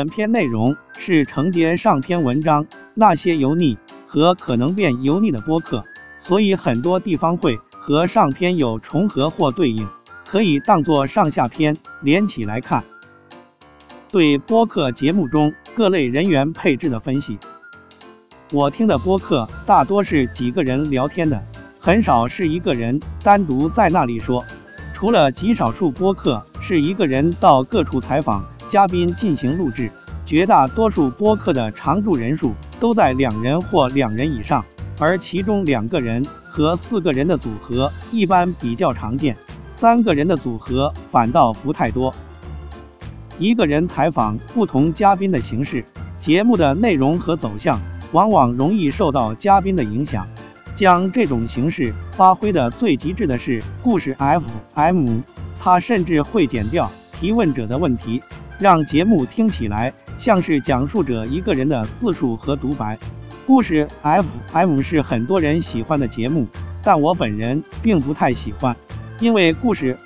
[0.00, 3.76] 本篇内容是承接上篇文章那些油腻
[4.06, 5.84] 和可能变油腻的播客，
[6.16, 9.86] 所以很多地方会和上篇有重合或对应，
[10.26, 12.82] 可以当作上下篇连起来看。
[14.10, 17.38] 对播客节目中各类人员配置的分析，
[18.52, 21.44] 我听的播客大多是几个人聊天的，
[21.78, 24.42] 很少是一个人单独在那里说。
[24.94, 29.90] 除了极少数播客是一个人到各处采访嘉宾进行录制，
[30.24, 34.64] 绝大多数播客的常驻人数都在两人或两人以上，
[35.00, 39.36] 而其中两个人和四个人的组合一般比较常见，
[39.72, 42.14] 三个人的组合反倒不太多。
[43.40, 45.84] 一个人采访不同嘉宾的形式，
[46.20, 47.80] 节目的内容和走向
[48.12, 50.24] 往往容易受到嘉宾的影响。
[50.76, 55.18] 将这种形式发挥的最极致的是故事 FM，
[55.58, 58.22] 它甚至会剪掉提问者的问题，
[58.60, 62.98] 让节目听起来像是讲述者一个人的自述和独白。
[63.46, 63.88] 故事
[64.52, 66.46] FM 是很多人喜欢的节目，
[66.82, 68.76] 但我本人并不太喜欢，
[69.18, 69.96] 因为故事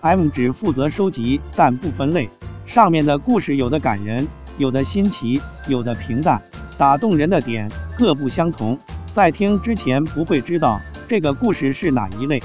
[0.00, 2.30] FM 只负责收集，但不分类。
[2.64, 6.40] 上面的故事有的感人，有的新奇，有的平淡，
[6.78, 8.78] 打动人的点各不相同。
[9.12, 12.42] 在听之前不会知道这个故事是哪一类，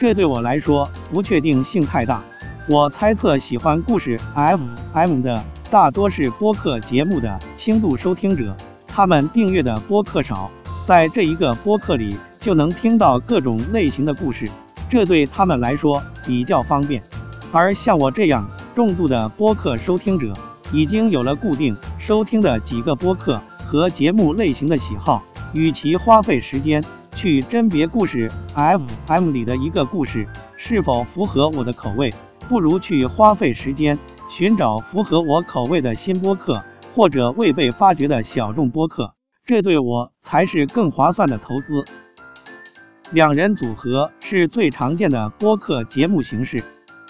[0.00, 2.24] 这对我来说不确定性太大。
[2.68, 8.56] 我猜测喜欢故事 FM 的大多是播客节目的轻度收听者，
[8.88, 10.50] 他们订阅的播客少，
[10.84, 14.50] 在这一个播客里就能听到各种类型的故事，
[14.90, 17.00] 这对他们来说比较方便。
[17.52, 20.32] 而像我这样，重度的播客收听者
[20.72, 26.82] 已经有了固定收听的几个播客和节目类型的喜好，与其花费时间
[27.14, 28.28] 去甄别故事
[29.06, 32.12] FM 里的一个故事是否符合我的口味，
[32.48, 33.98] 不如去花费时间
[34.28, 36.62] 寻找符合我口味的新播客
[36.94, 39.14] 或者未被发掘的小众播客，
[39.44, 41.84] 这对我才是更划算的投资。
[43.12, 46.62] 两人组合是最常见的播客节目形式。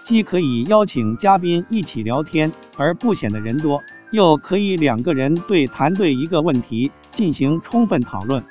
[0.02, 3.82] 既可以邀请嘉宾一起聊天而不显得人多，
[4.12, 8.44] 又可以两个人对谈对一个问题进行充分讨论。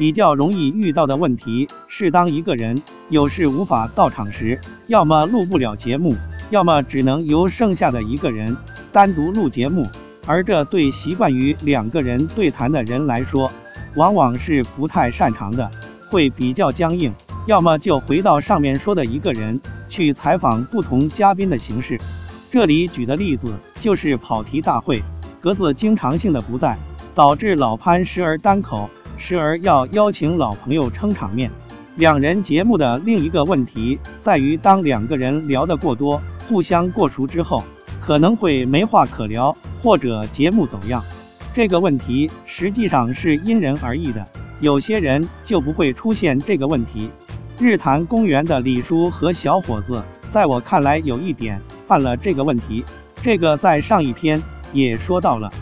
[0.00, 6.16] 比较容易遇到的问题是，当一个人有事无法到场时，要么录不了节目，
[6.48, 8.56] 要么只能由剩下的一个人
[8.90, 9.86] 单独录节目，
[10.26, 13.52] 而这对习惯于两个人对谈的人来说，
[13.94, 15.70] 往往是不太擅长的，
[16.08, 17.12] 会比较僵硬。
[17.46, 19.60] 要么就回到上面说的一个人。
[19.90, 22.00] 去采访不同嘉宾的形式，
[22.48, 25.02] 这里举的例子就是跑题大会，
[25.40, 26.78] 格子经常性的不在，
[27.12, 28.88] 导致老潘时而单口，
[29.20, 31.50] 时而要邀请老朋友撑场面。
[31.96, 37.62] 两人节目的另一个问题在于，当两个人聊得过多，互相过熟之后，
[38.00, 41.04] 可能会没话可聊，或者节目走样。
[41.52, 44.26] 这个问题实际上是因人而异的，
[44.60, 47.10] 有些人就不会出现这个问题。
[47.58, 52.82] 日坛公园的李叔和小伙子，在我看来有一点犯了这个问题。
[53.20, 54.42] 这个在上一篇
[54.72, 55.52] 也说到了。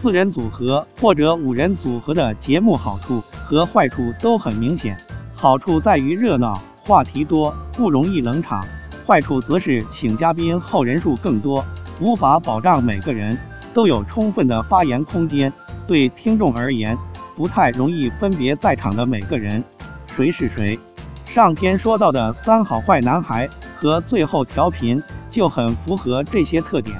[0.00, 4.96] 四人组合或者五人组合的节目好处和坏处都很明显。
[5.34, 8.64] 好处在于热闹，话题多，不容易冷场；
[9.06, 11.62] 坏处则是请嘉宾后人数更多，
[12.00, 13.36] 无法保障每个人
[13.74, 15.52] 都有充分的发言空间。
[15.86, 16.96] 对听众而言，
[17.36, 19.62] 不太容易分别在场的每个人。
[20.06, 20.78] 谁是谁？
[21.26, 23.46] 上篇说到的三好坏男孩
[23.76, 26.98] 和最后调频就很符合这些特点。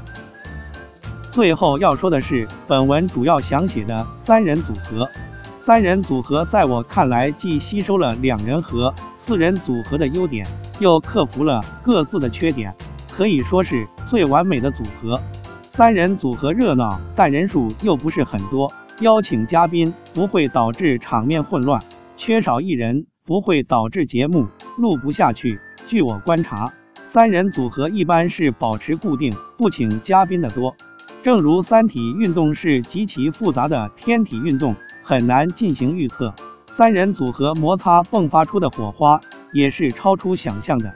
[1.31, 5.09] 最后要说的是，本文主要想写的三人组合。
[5.57, 10.45] 三人组合在我看来，既吸收了两人和四人组合的优点，
[10.81, 12.75] 又克服了各自的缺点，
[13.09, 15.21] 可以说是最完美的组合。
[15.69, 21.81] 三人组合热闹，但人数又不是很多，邀请嘉宾不会导致场面混乱。
[22.17, 25.61] 缺少一人不会导致节目录不下去。
[25.87, 26.73] 据我观察，
[27.05, 30.75] 三人组合一般是保持固定，不请嘉宾的多。
[31.23, 36.35] 正如三体运动是极其复杂的天体运动，很难进行预测。
[36.71, 39.21] 三人组合摩擦迸发出的火花
[39.53, 40.91] 也是超出想象的。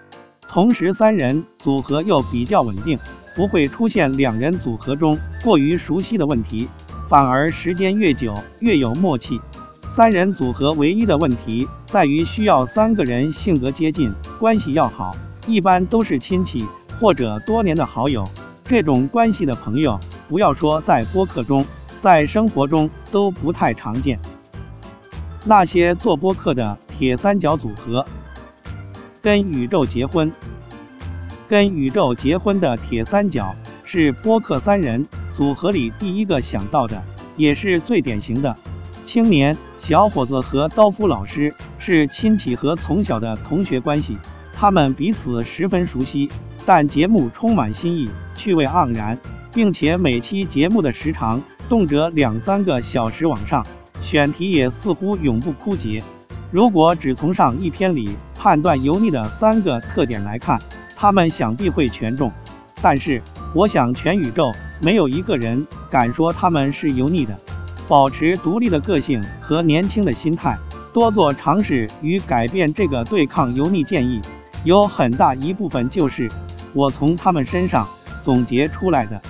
[0.49, 2.99] 同时，三人组合又比较稳定，
[3.37, 6.69] 不会出现两人组合中过于熟悉的问题，
[7.07, 9.39] 反而时间越久越有默契。
[9.87, 15.15] 三人组合唯一的问题在于需要三个人性格接近，关系要好，
[15.47, 16.65] 一般都是亲戚
[16.99, 18.25] 或者多年的好友。
[18.67, 21.65] 这种关系的朋友，不要说在播客中，
[22.01, 24.19] 在生活中都不太常见。
[25.45, 28.07] 那些做播客的铁三角组合，
[29.21, 30.33] 跟宇宙结婚，
[31.47, 33.55] 跟宇宙结婚的铁三角
[33.85, 37.03] 是播客三人组合里第一个想到的，
[37.37, 38.57] 也是最典型的。
[39.05, 44.17] 青年小伙子和刀夫老师是亲戚和从小的同学关系，
[44.55, 46.31] 他们彼此十分熟悉。
[46.65, 49.19] 但节目充满新意，趣味盎然，
[49.55, 53.65] 并且每期节目的时长动辄两三个小时往上，
[54.01, 56.03] 选题也似乎永不枯竭。
[56.51, 60.61] 如果只从上一篇里判断油腻的三个特点来看，
[60.97, 62.31] 他们想必会全中。
[62.83, 63.23] 但是，
[63.55, 67.39] 我想全宇宙没有一个人敢说他们是油腻的。
[67.87, 70.59] 保持独立的个性和年轻的心态，
[70.93, 74.21] 多做尝试与改变，这个对抗油腻建议，
[74.65, 76.31] 有很大一部分就是
[76.73, 77.87] 我从他们身上
[78.23, 79.21] 总结出来的。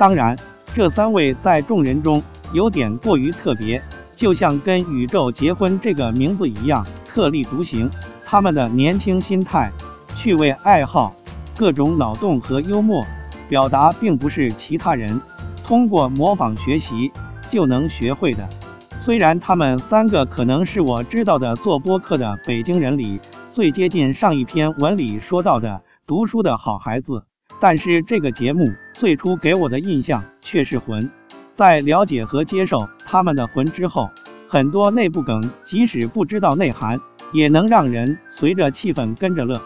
[0.00, 0.34] 当然，
[0.72, 2.22] 这三位在众人中
[2.54, 3.82] 有点过于特别，
[4.16, 7.90] 就像跟宇宙结婚这个名字一样特立独行。
[8.24, 9.70] 他们的年轻心态、
[10.16, 11.14] 趣味爱好、
[11.54, 13.04] 各种脑洞和幽默
[13.46, 15.20] 表达，并不是其他人
[15.62, 17.12] 通过模仿学习。
[17.50, 18.48] 就能学会的。
[18.96, 23.20] 虽然他们三个可能是我知道的做播客的北京人里
[23.50, 27.24] 最接近上一篇文里说到的读书的好孩子，
[27.60, 31.10] 但是这个节目最初给我的印象却是魂。
[31.52, 34.08] 在了解和接受他们的魂之后，
[34.48, 36.98] 很多内部梗即使不知道内涵，
[37.32, 39.60] 也能让人随着气氛跟着乐。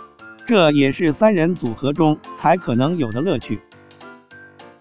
[0.45, 3.61] 这也是三人组合中才可能有的乐趣。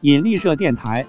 [0.01, 1.06] 引力社电台。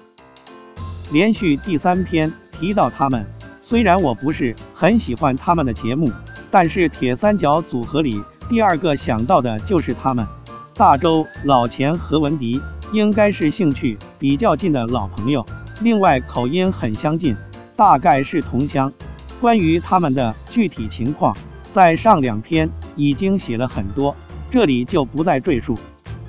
[1.11, 3.25] 连续第三篇提到他们，
[3.61, 6.11] 虽然我不是很喜欢他们的节目，
[6.49, 10.25] 但是铁三角组合里第二个想到的就是他们。
[10.77, 12.61] 大周、老钱和文迪
[12.91, 15.45] 应该是兴趣比较近的老朋友，
[15.79, 17.33] 另外口音很相近，
[17.77, 18.91] 大概是同乡。
[19.39, 21.33] 关于他们的具体情况，
[21.71, 24.13] 在上两篇已经写了很多，
[24.51, 25.77] 这里就不再赘述。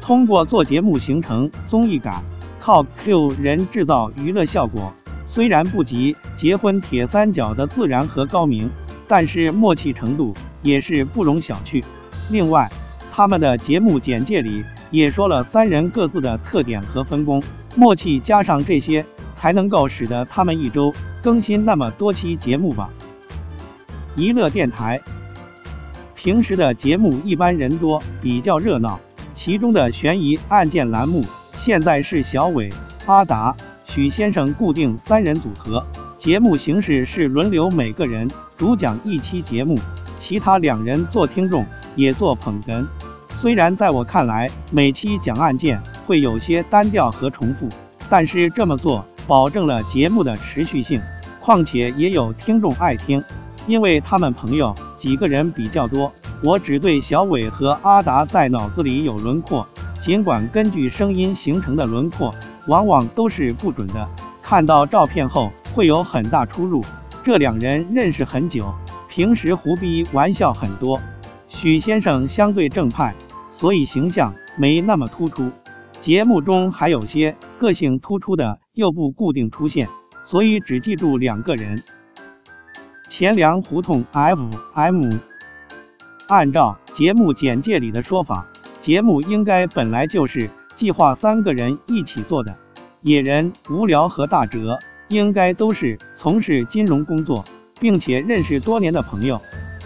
[0.01, 2.23] 通过做节目形成综艺感。
[2.61, 4.93] 靠 Q 人制造娱乐效果，
[5.25, 8.69] 虽然不及结婚铁三角的自然和高明，
[9.07, 11.85] 但是默契程度也是不容小觑。
[12.29, 12.69] 另外，
[13.17, 17.43] 他们的节目简介里也说了三人各自的特点和分工，
[17.75, 22.91] 默契加上这些，才能够使得他们一周更新那么多期节目吧。
[24.19, 25.01] 娱乐电台
[26.15, 29.01] 平时的节目一般人多，比较热闹，
[29.33, 31.25] 其中的悬疑案件栏目。
[31.55, 32.71] 现在是小伟、
[33.07, 35.83] 阿达、许先生固定三人组合，
[36.19, 39.79] 节目形式是轮流每个人主讲一期节目，
[40.19, 41.65] 其他两人做听众
[41.95, 42.87] 也做捧哏。
[43.39, 47.69] 虽然在我看来每期讲案件会有些单调和重复，
[48.09, 51.03] 但是这么做保证了节目的持续性，
[51.39, 53.23] 况且也有听众爱听，
[53.67, 56.11] 因为他们朋友几个人比较多，
[56.43, 59.67] 我只对小伟和阿达在脑子里有轮廓。
[60.01, 62.33] 尽管根据声音形成的轮廓
[62.69, 64.09] 往往都是不准的，
[64.43, 66.83] 看到照片后会有很大出入。
[67.23, 68.73] 这两人认识很久，
[69.09, 70.99] 平时胡逼玩笑很多。
[71.49, 73.15] 许先生相对正派，
[73.57, 75.51] 所以形象没那么突出。
[75.99, 79.89] 节目中还有些个性突出的又不固定出现，
[80.23, 81.83] 所以只记住两个人：
[83.09, 85.15] 钱粮胡同 FM。
[86.29, 88.47] 按照节目简介里的说法。
[88.79, 92.55] 节目应该本来就是计划三个人一起做的。
[93.01, 97.43] 野人、无聊和大哲应该都是从事金融工作，
[97.81, 99.41] 并且认识多年的朋友。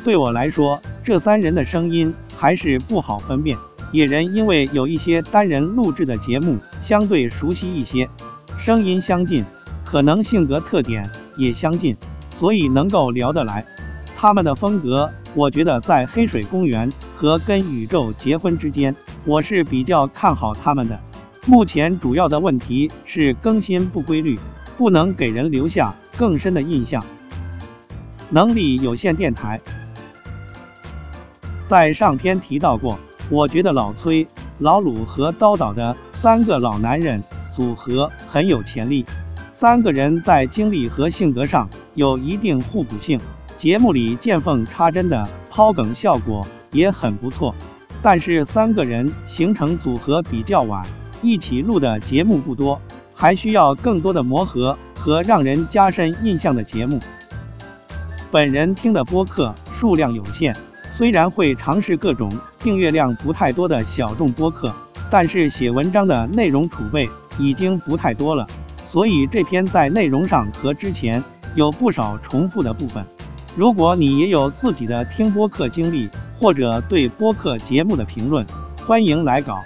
[0.04, 3.58] 对我来说，这三人的声音还是不好分辨。
[3.92, 8.08] 野人因为有一些单人录制的节目，相对熟悉一些，
[8.56, 9.44] 声音相近，
[9.84, 11.94] 可能性格特点也相近，
[12.30, 13.66] 所以能够聊得来。
[14.16, 20.98] 他们的风格，我觉得在黑水公园和跟宇宙结婚之间，我是比较看好他们的。
[21.44, 24.38] 目前主要的问题是更新不规律，
[24.78, 27.04] 不能给人留下更深的印象。
[28.30, 29.60] 能力有限电台，
[31.70, 32.98] 在上篇提到过，
[33.30, 34.26] 我觉得老崔、
[34.58, 37.22] 老鲁和刀导的三个老男人
[37.52, 39.06] 组合很有潜力。
[39.52, 43.20] 三个人在经历和性格上有一定互补性。
[43.56, 47.54] 节目里见缝插针的抛梗效果也很不错，
[48.02, 50.84] 但是三个人形成组合比较晚，
[51.22, 52.80] 一起录的节目不多，
[53.14, 56.98] 还需要更多的磨合和让人加深印象的节目。
[58.28, 60.52] 本人听的播客数量有限，
[61.00, 64.70] 虽然会尝试各种订阅量不太多的小众播客，
[65.10, 73.02] 但是写文章的内容储备已经不太多了，所以这篇在内容上和之前有不少重复的部分。
[73.56, 76.06] 如果你也有自己的听播客经历，
[76.38, 78.44] 或者对播客节目的评论，
[78.86, 79.64] 欢迎来稿。